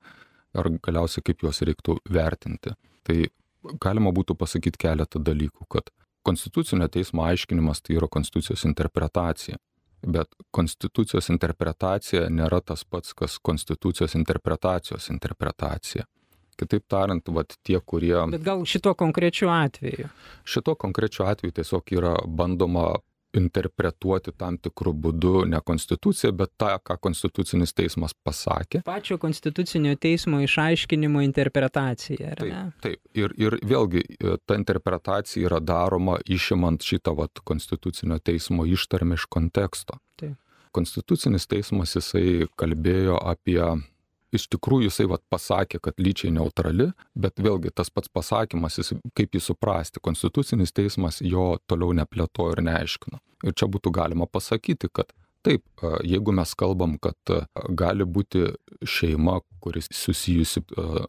[0.57, 2.73] ar galiausiai kaip juos reiktų vertinti.
[3.05, 3.17] Tai
[3.81, 5.91] galima būtų pasakyt keletą dalykų kad
[6.25, 9.59] konstitucinio teismo aiškinimas tai yra konstitucijos interpretacija
[9.99, 16.05] bet konstitucijos interpretacija nėra tas pats kas konstitucijos interpretacijos interpretacija
[16.59, 18.17] Kitaip tariant, vat, tie, kurie...
[18.33, 20.09] Bet gal šito konkrečiu atveju?
[20.43, 22.89] Šito konkrečiu atveju tiesiog yra bandoma
[23.37, 28.81] interpretuoti tam tikrų būdų ne konstituciją, bet tą, ką konstitucinis teismas pasakė.
[28.85, 32.33] Pačio konstitucinio teismo išaiškinimo interpretacija.
[32.39, 32.63] Taip, ne?
[32.81, 33.01] taip.
[33.17, 39.27] Ir, ir vėlgi e, ta interpretacija yra daroma išimant šitą vat, konstitucinio teismo ištarmę iš
[39.29, 39.99] konteksto.
[40.19, 40.37] Taip.
[40.73, 43.61] Konstitucinis teismas jisai kalbėjo apie
[44.35, 49.35] iš tikrųjų jisai vat pasakė kad lyčiai neutrali bet vėlgi tas pats pasakymas jis kaip
[49.35, 53.21] jį suprasti konstitucinis teismas jo toliau neplėtojo ir neaiškino.
[53.47, 55.13] Ir čia būtų galima pasakyti kad
[55.45, 57.35] taip jeigu mes kalbam kad
[57.69, 58.49] gali būti
[58.87, 60.61] šeima kuri susijusi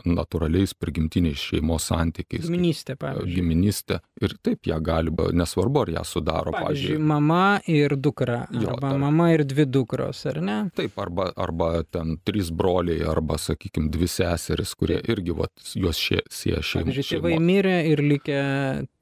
[0.08, 3.34] natūraliais prigimtiniais šeimos santykiais giminystė pavyzdžiui.
[3.36, 9.30] giminystė ir taip ją gali nesvarbu ar ją sudaro pavyzdžiui mama ir dukra arba mama
[9.34, 10.58] ir dvi dukros ar ne?
[10.78, 16.22] Taip arba arba ten trys broliai arba sakykim dvi seserys kurie irgi vat juos šie
[16.30, 18.40] sieja šeima pavyzdžiui tėvai mirė ir likę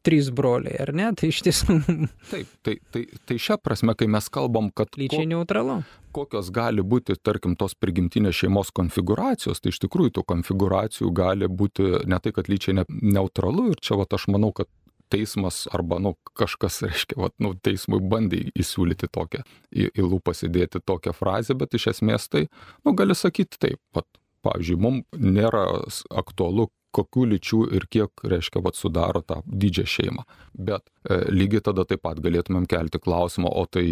[0.08, 1.10] trys broliai, ar ne?
[1.18, 1.78] Tai iš tiesų.
[2.32, 4.90] Taip, tai, tai, tai šią prasme, kai mes kalbam, kad...
[4.96, 5.78] Lyčiai ko, neutralu.
[6.16, 12.06] Kokios gali būti, tarkim, tos prigimtinės šeimos konfiguracijos, tai iš tikrųjų tų konfiguracijų gali būti
[12.08, 14.70] ne tai, kad lyčiai ne, neutralu ir čia, va, aš manau, kad
[15.12, 20.82] teismas arba, nu, kažkas, reiškia, va, nu, teismui bandė įsiūlyti tokią, į, į lūpą įdėti
[20.84, 22.46] tokią frazę, bet iš esmės tai,
[22.84, 24.08] nu, gali sakyti taip, pat,
[24.46, 25.66] pavyzdžiui, mums nėra
[26.14, 30.24] aktualu, kokių lyčių ir kiek, reiškia, vat, sudaro tą didžią šeimą.
[30.54, 33.86] Bet e, lygiai tada taip pat galėtumėm kelti klausimą, o tai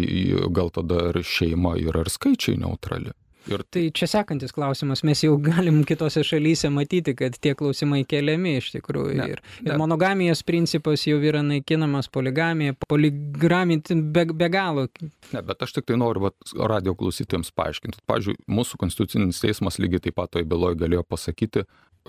[0.53, 3.15] gal tada ir šeima yra ir skaičiai neutrali.
[3.47, 8.57] Ir tai čia sekantis klausimas, mes jau galim kitose šalyse matyti, kad tie klausimai keliami
[8.59, 9.13] iš tikrųjų.
[9.19, 9.77] Ne, ir, ir ne.
[9.79, 14.87] monogamijos principas jau yra naikinamas, poligamija, poligamija be, be galo.
[15.31, 16.35] Ne, bet aš tik tai noriu vat,
[16.73, 18.03] radio klausytėms paaiškinti.
[18.09, 21.63] Pavyzdžiui, mūsų konstitucinis teismas lygiai taip pat toj byloje galėjo pasakyti,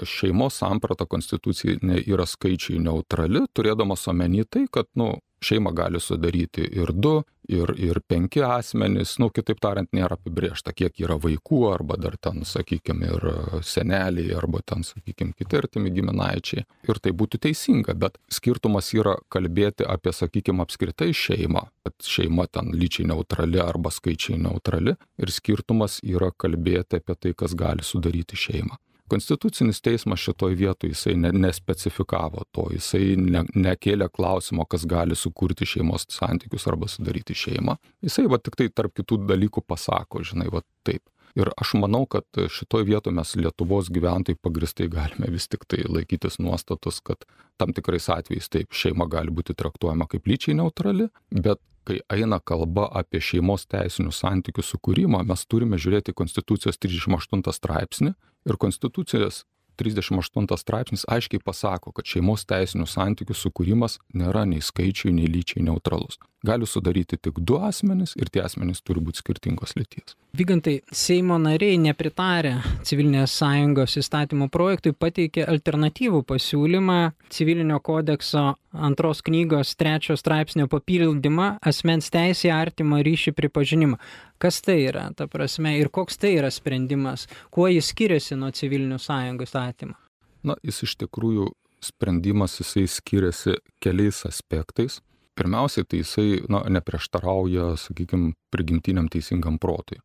[0.07, 6.93] šeimos samprata konstitucijai yra skaičiai neutrali, turėdamas omeny tai, kad, nu, šeimą gali sudaryti ir
[6.93, 12.19] du, ir, ir penki asmenys, nu, kitaip tariant, nėra apibriešta, kiek yra vaikų, arba dar
[12.21, 13.27] ten, sakykime, ir
[13.65, 16.67] seneliai, arba ten, sakykime, kiti artimi giminaičiai.
[16.89, 22.75] Ir tai būtų teisinga, bet skirtumas yra kalbėti apie, sakykime, apskritai šeimą, kad šeima ten
[22.75, 28.77] lyčiai neutrali arba skaičiai neutrali, ir skirtumas yra kalbėti apie tai, kas gali sudaryti šeimą.
[29.09, 35.68] Konstitucinis teismas šitoj vietoj jisai ne, nespecifikavo to, jisai ne, nekėlė klausimo, kas gali sukurti
[35.68, 37.79] šeimos santykius arba sudaryti šeimą.
[38.05, 41.05] Jisai va tik tai tarp kitų dalykų pasako, žinai, va taip.
[41.38, 46.40] Ir aš manau, kad šitoj vietoje mes Lietuvos gyventojai pagristai galime vis tik tai laikytis
[46.42, 47.25] nuostatos, kad
[47.61, 52.88] tam tikrais atvejais taip šeima gali būti traktuojama kaip lyčiai neutrali, bet kai eina kalba
[53.01, 58.12] apie šeimos teisinių santykių sukūrimą, mes turime žiūrėti Konstitucijos 38 straipsnį
[58.49, 59.45] ir Konstitucijos
[59.79, 66.19] 38 straipsnis aiškiai pasako, kad šeimos teisinių santykių sukūrimas nėra nei skaičiai, nei lyčiai neutralus.
[66.46, 70.14] Gali sudaryti tik du asmenys ir tie asmenys turi būti skirtingos lyties.
[70.38, 72.53] Vygantai, Seimo nariai nepritarė
[72.87, 76.98] civilinės sąjungos įstatymo projektui, pateikė alternatyvų pasiūlymą
[77.35, 83.98] civilinio kodekso antros knygos trečio straipsnio papildymą asmens teisė artimą ryšį pripažinimą.
[84.38, 89.01] Kas tai yra, ta prasme, ir koks tai yra sprendimas, kuo jis skiriasi nuo civilinių
[89.03, 89.98] sąjungų įstatymo?
[90.46, 91.51] Na, jis iš tikrųjų
[91.83, 95.01] sprendimas jisai skiriasi keliais aspektais.
[95.38, 100.01] Pirmiausiai, tai jisai na, neprieštarauja, sakykime, prigimtiniam teisingam protui.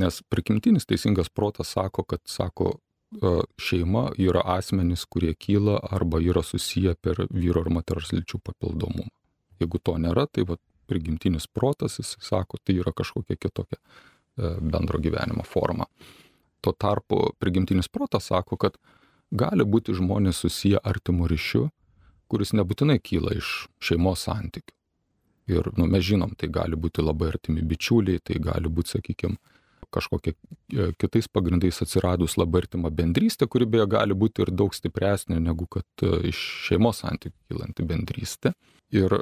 [0.00, 2.72] Nes prigimtinis teisingas protas sako, kad, sako,
[3.14, 9.10] e, šeima yra asmenys, kurie kyla arba yra susiję per vyro ir moters lyčių papildomumą.
[9.62, 10.58] Jeigu to nėra, tai va,
[10.90, 15.86] prigimtinis protas, jis sako, tai yra kažkokia kitokia e, bendro gyvenimo forma.
[16.60, 18.78] Tuo tarpu prigimtinis protas sako, kad
[19.30, 21.68] gali būti žmonės susiję artimų ryšių,
[22.30, 24.74] kuris nebūtinai kyla iš šeimos santykių.
[25.50, 29.38] Ir nu, mes žinom, tai gali būti labai artimi bičiuliai, tai gali būti, sakykime,
[29.90, 35.40] kažkokia e, kitais pagrindais atsiradus labai artima bendrystė, kuri beje gali būti ir daug stipresnė
[35.42, 38.54] negu kad e, iš šeimos santykių kylanti bendrystė.
[38.94, 39.20] Ir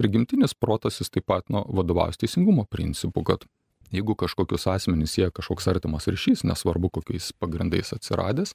[0.00, 3.44] prigimtinis protas jis taip pat nu, vadovaus teisingumo principu, kad
[3.92, 8.54] jeigu kažkokius asmenys jie kažkoks artimas ryšys, nesvarbu kokiais pagrindais atsiradęs,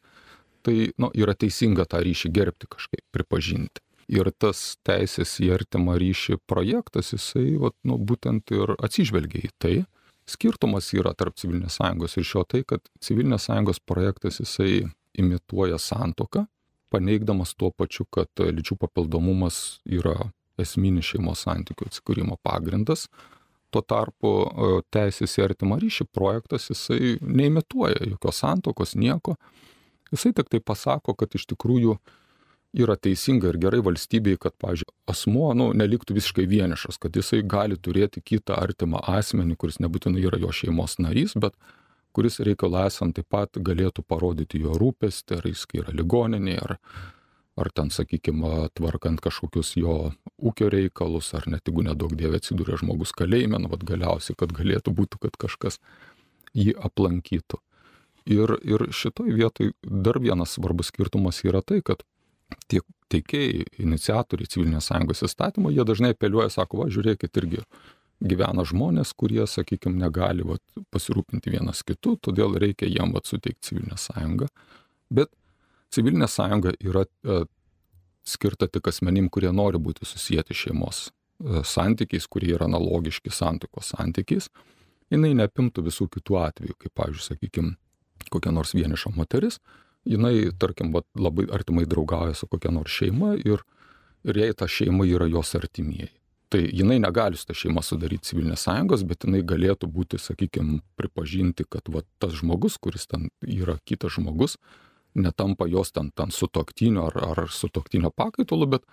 [0.65, 3.83] tai nu, yra teisinga tą ryšį gerbti kažkaip, pripažinti.
[4.11, 9.75] Ir tas teisės į artimą ryšį projektas, jisai vat, nu, būtent ir atsižvelgia į tai.
[10.29, 14.85] Skirtumas yra tarp civilinės sąjungos ir šio tai, kad civilinės sąjungos projektas jisai
[15.19, 16.45] imituoja santoką,
[16.93, 23.07] paneigdamas tuo pačiu, kad lyčių papildomumas yra esminis šeimos santykių atsikūrimo pagrindas.
[23.73, 24.31] Tuo tarpu
[24.93, 29.37] teisės į artimą ryšį projektas jisai neimituoja jokios santokos, nieko,
[30.13, 31.97] Jisai tik tai pasako, kad iš tikrųjų
[32.73, 37.77] yra teisinga ir gerai valstybei, kad, pavyzdžiui, asmuo nu, neliktų visiškai vienišas, kad jisai gali
[37.77, 41.57] turėti kitą artimą asmenį, kuris nebūtinai yra jo šeimos narys, bet
[42.13, 46.75] kuris reikalo esant taip pat galėtų parodyti jo rūpestį, ar jis yra ligoninė, ar,
[47.61, 49.97] ar ten, sakykime, tvarkant kažkokius jo
[50.41, 54.93] ūkio reikalus, ar net jeigu nedaug dievė atsidūrė žmogus kalėjime, nu, vad galiausiai, kad galėtų
[54.97, 55.77] būti, kad kažkas
[56.57, 57.61] jį aplankytų.
[58.29, 62.05] Ir, ir šitoj vietoj dar vienas svarbus skirtumas yra tai, kad
[62.71, 62.79] tie
[63.11, 67.63] teikėjai, iniciatoriai civilinės sąjungos įstatymo, jie dažnai apeliuoja, sako, va, žiūrėkit, irgi
[68.23, 70.57] gyvena žmonės, kurie, sakykime, negali va,
[70.93, 74.47] pasirūpinti vienas kitu, todėl reikia jiem va, suteikti civilinę sąjungą.
[75.13, 75.33] Bet
[75.93, 77.43] civilinė sąjunga yra e,
[78.23, 84.49] skirta tik asmenim, kurie nori būti susijęti šeimos e, santykiais, kurie yra analogiški santykos santykiais.
[85.11, 87.75] Jis neapimtų visų kitų atvejų, kaip, pavyzdžiui, sakykime,
[88.31, 89.59] kokia nors vieniša moteris,
[90.05, 93.63] jinai, tarkim, vat, labai artimai draugauja su kokia nors šeima ir,
[94.27, 96.11] ir jei ta šeima yra jos artimieji.
[96.53, 101.65] Tai jinai negali su ta šeima sudaryti civilinės sąjungos, bet jinai galėtų būti, sakykime, pripažinti,
[101.65, 104.59] kad vat, tas žmogus, kuris ten yra kitas žmogus,
[105.17, 108.85] netampa jos ten, ten sutoktiniu ar, ar sutoktinio pakaitalu, bet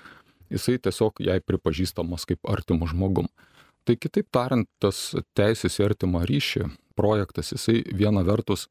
[0.53, 3.29] jisai tiesiog jai pripažįstamas kaip artimu žmogum.
[3.85, 6.66] Tai kitaip tariant, tas teisės į artimą ryšį
[6.97, 8.69] projektas, jisai viena vertus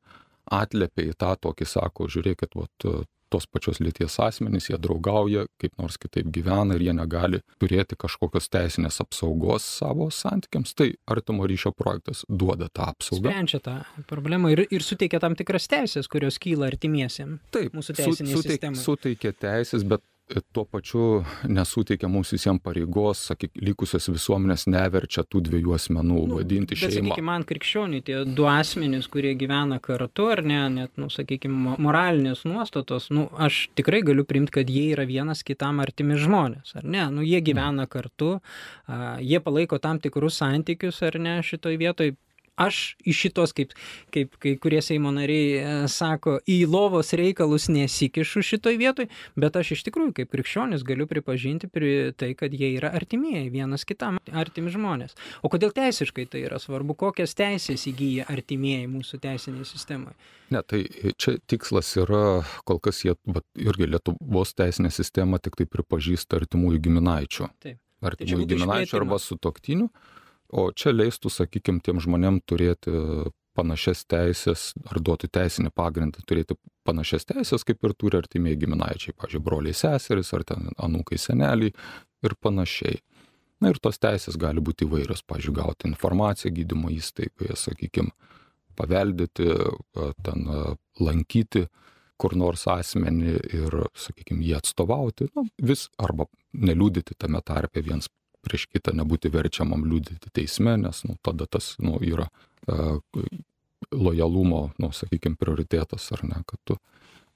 [0.51, 2.89] atliepia į tą tokį, sako, žiūrėkit, vat,
[3.29, 8.49] tos pačios lyties asmenys, jie draugauja, kaip nors kitaip gyvena ir jie negali turėti kažkokios
[8.51, 13.29] teisinės apsaugos savo santykiams, tai artimo ryšio projektas duoda tą apsaugą.
[13.29, 13.77] Sprendžia tą
[14.09, 17.43] problemą ir, ir suteikia tam tikras teisės, kurios kyla artimiesiems.
[17.53, 18.85] Taip, mūsų teisinėje suteik, sistemoje.
[18.88, 20.05] Suteikia teisės, bet
[20.53, 26.77] tuo pačiu nesuteikia mums visiems pareigos, sakyk, likusios visuomenės neverčia tų dviejų asmenų nu, vadinti
[26.77, 26.93] šeimą.
[26.93, 32.45] Sakykime, man krikščioniai tie du asmenys, kurie gyvena kartu, ar ne, net, nu, sakykime, moralinės
[32.49, 37.07] nuostatos, nu, aš tikrai galiu primti, kad jie yra vienas kitam artimi žmonės, ar ne,
[37.15, 38.37] nu, jie gyvena kartu,
[38.85, 42.13] a, jie palaiko tam tikrus santykius, ar ne, šitoj vietoj
[42.60, 43.74] aš į šitos, kaip,
[44.13, 49.74] kaip kai kurie Seimo nariai e, sako, į lovos reikalus nesikišu šitoj vietoj, bet aš
[49.78, 54.74] iš tikrųjų kaip krikščionis galiu pripažinti pri tai, kad jie yra artimieji, vienas kitam artimi
[54.74, 55.15] žmonės.
[55.43, 60.17] O kodėl teisiškai tai yra svarbu, kokias teisės įgyja artimieji mūsų teisinėje sistemoje?
[60.50, 60.84] Ne, tai
[61.22, 66.82] čia tikslas yra, kol kas jie, bet irgi Lietuvos teisinė sistema tik tai pripažįsta artimųjų
[66.88, 67.50] giminaičių.
[67.62, 67.78] Taip.
[68.00, 69.89] Artimųjų tai giminaičių arba sutoktinių.
[70.49, 72.93] O čia leistų, sakykime, tiem žmonėm turėti
[73.57, 76.55] panašias teisės ar duoti teisinį pagrindą turėti
[76.88, 81.73] panašias teisės, kaip ir turi artimieji giminaičiai, pažiūrėjau, broliai seserys ar ten anūkai seneliai
[82.25, 83.01] ir panašiai.
[83.59, 88.13] Na ir tos teisės gali būti įvairios, pažiūrėjau, gauti informaciją gydymo įstaigoje, sakykime,
[88.79, 89.49] paveldėti,
[90.23, 90.47] ten
[91.03, 91.65] lankyti
[92.19, 98.09] kur nors asmenį ir, sakykime, jį atstovauti, nu, vis arba neliūdyti tame tarpe viens
[98.45, 102.30] prieš kitą nebūti verčiamam liudyti teisme, nes nu, tada tas nu, yra
[102.67, 102.99] uh,
[103.91, 106.78] lojalumo, nu, sakykime, prioritetas, ar ne, kad tu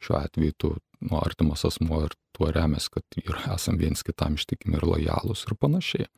[0.03, 4.79] šiuo atveju tu nu, artimas asmuo ir tuo remės, kad ir esam viens kitam ištikimi
[4.79, 6.09] ir lojalūs ir panašiai.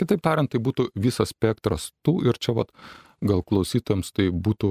[0.00, 2.70] Kitaip tariant, tai būtų visas spektras tų ir čia vat,
[3.20, 4.70] gal klausytams tai būtų,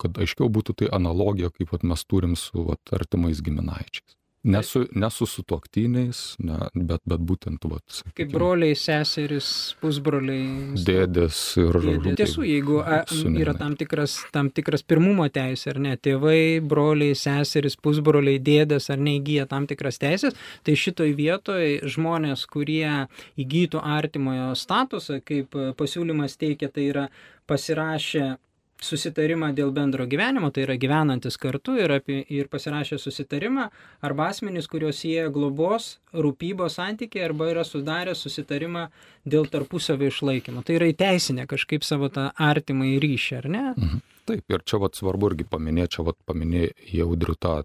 [0.00, 4.19] kad aiškiau būtų tai analogija, kaip vat, mes turim su vat, artimais giminaičiais.
[4.42, 9.50] Nesu, nesu su tuoktiniais, ne, bet, bet būtent, vat, sakykime, kaip broliai, seserys,
[9.82, 10.78] pusbroliai.
[10.80, 12.16] Dėdės ir žmonės.
[12.16, 13.02] Tiesų, jeigu a,
[13.36, 19.04] yra tam tikras, tam tikras pirmumo teisė, ar ne, tėvai, broliai, seserys, pusbroliai, dėdės, ar
[19.04, 26.72] neįgyja tam tikras teisės, tai šitoj vietoj žmonės, kurie įgytų artimojo statusą, kaip pasiūlymas teikia,
[26.72, 27.10] tai yra
[27.50, 28.38] pasirašę
[28.84, 33.68] susitarimą dėl bendro gyvenimo, tai yra gyvenantis kartu ir, apie, ir pasirašę susitarimą,
[34.06, 38.86] arba asmenys, kuriuos jie globos, rūpybos santykiai, arba yra sudarę susitarimą
[39.28, 40.64] dėl tarpusavio išlaikymo.
[40.66, 43.66] Tai yra įteisinę kažkaip savo tą artimą ryšį, ar ne?
[43.76, 44.00] Mhm.
[44.30, 47.64] Taip, ir čia vat, svarbu irgi paminėti, čia vat, paminėjai audriu tą e,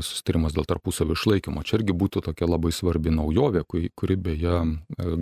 [0.00, 1.64] susitarimas dėl tarpusavio išlaikymo.
[1.66, 4.68] Čia irgi būtų tokia labai svarbi naujovė, kuri, kuri beje e,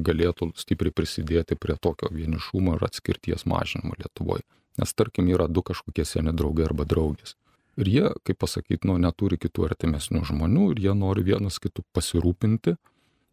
[0.07, 4.45] galėtų stipriai prisidėti prie tokio vienišumo ir atskirties mažinimo Lietuvoje.
[4.81, 7.37] Nes tarkim yra du kažkokie seni draugai arba draugės.
[7.79, 12.77] Ir jie, kaip pasakyti, nu, neturi kitų artimesnių žmonių ir jie nori vienas kitų pasirūpinti.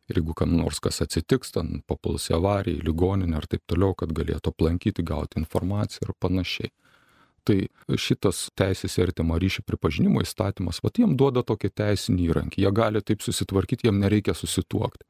[0.10, 3.93] Ir jeigu kam nors kas atsitiks, ten papuls į avariją, į ligoninę ar taip toliau,
[3.95, 6.71] kad galėtų aplankyti, gauti informaciją ir panašiai.
[7.47, 7.56] Tai
[7.97, 12.65] šitas teisės ir artimo ryšį pripažinimo įstatymas, va, jiem duoda tokį teisinį įrankį.
[12.65, 15.08] Jie gali taip susitvarkyti, jiem nereikia susituokti.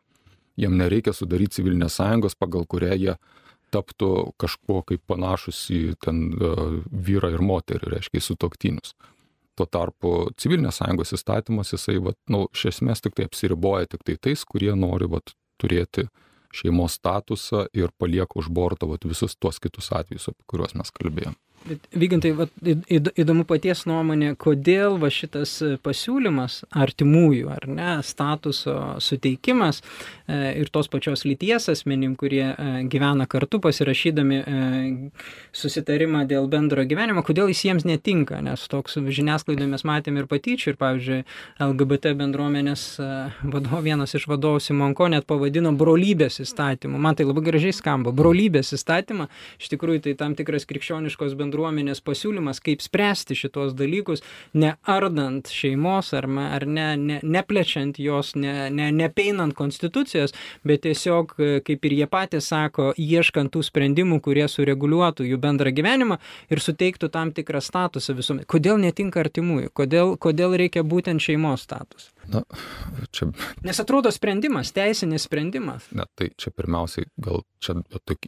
[0.59, 3.15] Jiem nereikia sudaryti civilinės sąjungos, pagal kurią jie
[3.73, 6.51] taptų kažkuo kaip panašus į ten e,
[6.91, 8.95] vyrą ir moterį, reiškia, sutoktinius.
[9.59, 14.17] Tuo tarpu civilinės sąjungos įstatymas, jisai, vat, nu, iš esmės tik tai apsiriboja tik tai
[14.27, 16.07] tais, kurie nori vat, turėti
[16.55, 21.37] šeimos statusą ir palieka už borto vat, visus tuos kitus atvejus, apie kuriuos mes kalbėjome.
[21.93, 22.47] Vygintai, va,
[23.21, 29.83] įdomu paties nuomonė, kodėl va šitas pasiūlymas artimųjų ar ne statuso suteikimas
[30.25, 34.63] e, ir tos pačios lyties asmenim, kurie e, gyvena kartu pasirašydami e,
[35.53, 40.73] susitarimą dėl bendro gyvenimo, kodėl jis jiems netinka, nes toks žiniasklaidoje mes matėme ir patyčių
[40.73, 41.21] ir, pavyzdžiui,
[41.61, 42.87] LGBT bendruomenės
[43.45, 46.97] vadovas, vienas iš vadovų Simonko net pavadino brolybės įstatymu.
[46.97, 48.15] Man tai labai gražiai skamba.
[48.15, 49.29] Brolybės įstatymą,
[49.61, 56.13] iš tikrųjų tai tam tikras krikščioniškos bendruomenės bendruomenės pasiūlymas, kaip spręsti šitos dalykus, neardant šeimos
[56.15, 60.33] ar, ar ne, ne, neplečiant jos, ne, ne, nepeinant konstitucijos,
[60.63, 61.35] bet tiesiog,
[61.67, 66.19] kaip ir jie patys sako, ieškant tų sprendimų, kurie sureguliuotų jų bendrą gyvenimą
[66.51, 68.47] ir suteiktų tam tikrą statusą visuomenė.
[68.47, 69.73] Kodėl netinka artimųjų?
[69.75, 72.11] Kodėl, kodėl reikia būtent šeimos statusą?
[72.29, 72.41] Na,
[73.11, 73.27] čia.
[73.65, 75.87] Nes atrodo sprendimas, teisinis sprendimas.
[75.95, 77.75] Ne, tai čia pirmiausiai, gal čia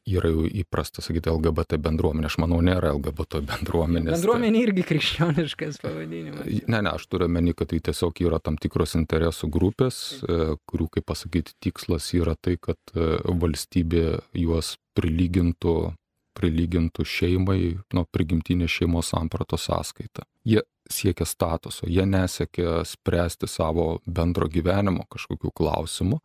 [0.10, 4.14] yra jau įprasta sakyti LGBT bendruomenė, aš manau, nėra LGBT bendruomenė.
[4.16, 4.66] Bendruomenė tai...
[4.68, 6.52] irgi krikščioniškas pavadinimas.
[6.68, 10.90] Ne, ne, aš turiu meni, kad tai tiesiog yra tam tikros interesų grupės, e, kurių,
[10.98, 14.08] kaip pasakyti, tikslas yra tai, kad e, valstybė
[14.44, 15.94] juos prilygintų
[16.34, 17.60] prilygintų šeimai,
[17.94, 20.26] nuo prigimtinės šeimos samprato sąskaita.
[20.50, 20.64] Jie
[20.94, 26.20] siekia statuso, jie nesiekia spręsti savo bendro gyvenimo kažkokių klausimų,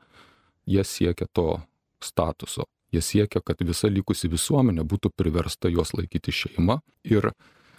[0.68, 1.60] jie siekia to
[2.04, 2.68] statuso.
[2.92, 7.32] Jie siekia, kad visa likusi visuomenė būtų priversta juos laikyti šeima ir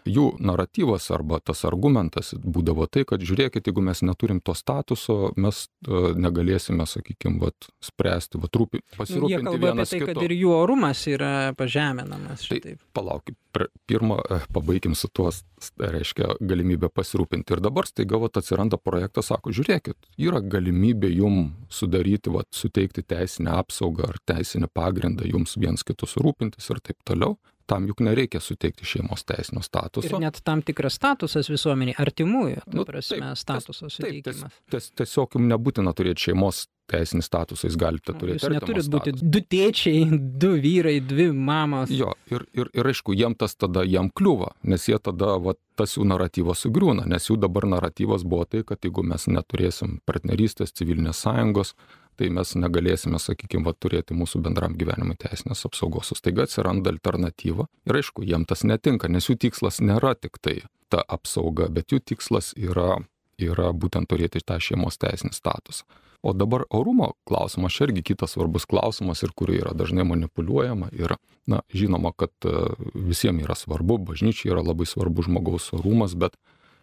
[0.08, 5.66] jų naratyvas arba tas argumentas būdavo tai, kad žiūrėkit, jeigu mes neturim to statuso, mes
[5.88, 10.10] uh, negalėsime, sakykime, vat, spręsti, vat, rūpi, pasirūpinti Jie kalba apie tai, kitu.
[10.12, 12.46] kad ir jų orumas yra pažeminamas.
[12.46, 12.82] Tai Šitaip.
[12.96, 15.32] palaukit, pr- pirmą e, pabaikim su tuo,
[15.80, 17.58] reiškia, galimybę pasirūpinti.
[17.58, 21.40] Ir dabar staiga vat, atsiranda projektas, sako, žiūrėkit, yra galimybė jum
[21.74, 27.38] sudaryti, vat, suteikti teisinę apsaugą ar teisinį pagrindą jums viens kitus rūpintis ir taip toliau.
[27.70, 30.20] Tam juk nereikia suteikti šeimos teisinio Ir statuso.
[30.20, 33.94] net tam tikras statusas visuomeniai, artimųjų, Nu, prasme, taip, statuso Taip,
[34.26, 34.60] ties, suteikimas.
[34.74, 38.40] ties, tiesiog jums nebūtina turėti šeimos teisinį statusą, jūs galite turėti.
[38.42, 39.30] Jūs neturit būti statusą.
[39.36, 40.00] du tėčiai,
[40.42, 41.92] du vyrai, dvi mamos.
[41.94, 45.94] Jo, ir, ir, ir aišku, jiem tas tada jiem kliūva, nes jie tada, va, tas
[46.00, 51.22] jų naratyvas sugriūna, nes jų dabar naratyvas buvo tai, kad jeigu mes neturėsim partnerystės, civilinės
[51.28, 51.76] sąjungos,
[52.20, 56.12] tai mes negalėsime, sakykime, va, turėti mūsų bendram gyvenimui teisinės apsaugos.
[56.20, 60.60] Staiga atsiranda alternatyva ir aišku, jiem tas netinka, nes jų tikslas nėra tik tai
[60.92, 63.00] ta apsauga, bet jų tikslas yra,
[63.40, 65.88] yra būtent turėti tą šeimos teisinį statusą.
[66.20, 70.90] O dabar orumo klausimas, čia irgi kitas svarbus klausimas ir kuriuo yra dažnai manipuliuojama.
[70.92, 71.14] Ir,
[71.48, 72.52] na, žinoma, kad e,
[72.92, 76.36] visiems yra svarbu, bažnyčiai yra labai svarbu žmogaus orumas, bet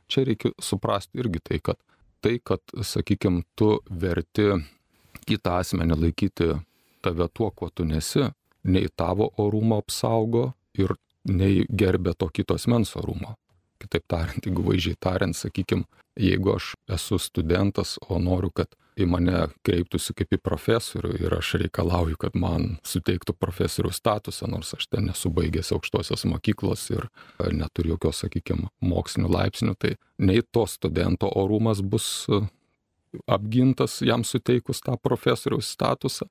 [0.09, 1.83] čia reikia suprasti irgi tai, kad
[2.25, 4.49] tai, kad, sakykime, tu verti
[5.27, 6.53] kitą asmenį laikyti
[7.05, 8.29] tave tuo, kuo tu nesi,
[8.67, 10.95] nei tavo orumo apsaugo ir
[11.27, 13.37] nei gerbė to kito asmens orumo.
[13.83, 15.85] Kitaip tariant, jeigu vaizdžiai tariant, sakykime,
[16.17, 21.53] jeigu aš esu studentas, o noriu, kad į mane kreiptųsi kaip į profesorių ir aš
[21.61, 27.51] reikalauju, kad man suteiktų profesorių statusą, nors aš ten nesu baigęs aukštosios mokyklos ir e,
[27.53, 32.41] neturiu jokios, sakykime, mokslinių laipsnių, tai nei to studento orumas bus e,
[33.27, 36.29] apgintas jam suteikus tą profesoriaus statusą,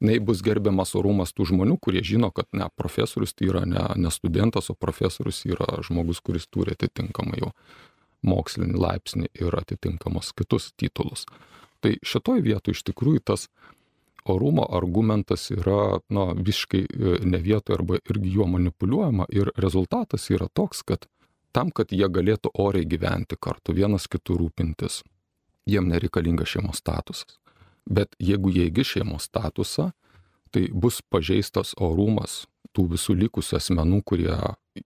[0.00, 4.12] nei bus gerbiamas orumas tų žmonių, kurie žino, kad ne, profesorius tai yra ne, ne
[4.12, 7.52] studentas, o profesorius yra žmogus, kuris turi atitinkamą jau
[8.26, 11.24] mokslinį laipsnį ir atitinkamus kitus titulus.
[11.80, 13.48] Tai šitoj vietoj iš tikrųjų tas
[14.26, 20.48] orumo argumentas yra na, visiškai e, ne vietoje arba irgi juo manipuliuojama ir rezultatas yra
[20.52, 21.06] toks, kad
[21.56, 25.02] tam, kad jie galėtų oriai gyventi kartu, vienas kitų rūpintis,
[25.66, 27.38] jiem nereikalingas šeimos statusas.
[27.86, 29.90] Bet jeigu jie įgis šeimos statusą,
[30.54, 32.44] tai bus pažeistas orumas
[32.76, 34.34] tų visų likusių asmenų, kurie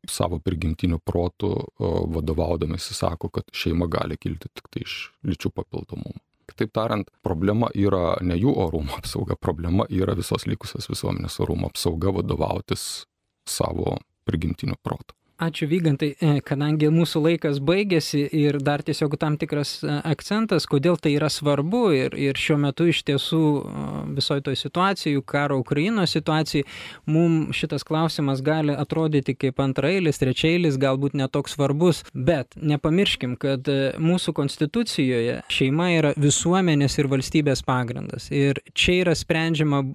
[0.09, 6.20] savo prigimtiniu protu vadovaudamėsi sako, kad šeima gali kilti tik tai iš lyčių papildomumo.
[6.51, 12.12] Kitaip tariant, problema yra ne jų orumo apsauga, problema yra visos likusios visuomenės orumo apsauga
[12.18, 13.07] vadovautis
[13.47, 15.14] savo prigimtiniu protu.
[15.41, 20.99] Ačiū Vygantai, E, kadangi mūsų laikas baigėsi ir dar tiesiog tam tikras e, akcentas, kodėl
[21.01, 23.84] tai yra svarbu ir, ir šiuo metu iš tiesų e,
[24.18, 26.66] visoje toje situacijoje, karo Ukrainos situacijai,
[27.09, 34.36] mums šitas klausimas gali atrodyti kaip antrailis, trečiailis, galbūt netoks svarbus, bet nepamirškim, kad mūsų
[34.36, 38.28] konstitucijoje šeima yra visuomenės ir valstybės pagrindas.
[38.28, 39.86] Ir čia yra sprendžiama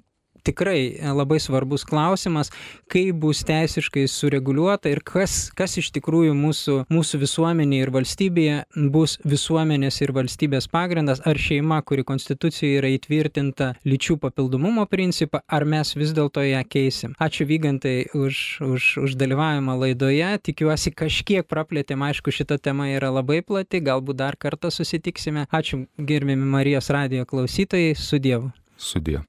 [0.46, 2.52] tikrai e, labai svarbus klausimas,
[2.92, 9.16] kaip bus teisiškai sureguliuota ir kas, kas iš tikrųjų mūsų, mūsų visuomenėje ir valstybėje bus
[9.26, 15.94] visuomenės ir valstybės pagrindas, ar šeima, kuri konstitucijoje yra įtvirtinta lyčių papildomumo principą, ar mes
[15.98, 17.16] vis dėlto ją keisim.
[17.22, 23.42] Ačiū Vygantai už, už, už dalyvavimą laidoje, tikiuosi kažkiek praplėtėm, aišku, šita tema yra labai
[23.46, 25.46] plati, galbūt dar kartą susitiksime.
[25.54, 28.52] Ačiū gerbėmi Marijos radijo klausytojai, su Dievu.
[28.76, 29.26] Sudė.